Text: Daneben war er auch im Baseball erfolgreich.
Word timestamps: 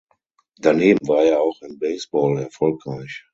Daneben 0.57 1.07
war 1.07 1.21
er 1.23 1.39
auch 1.41 1.61
im 1.61 1.77
Baseball 1.77 2.39
erfolgreich. 2.39 3.27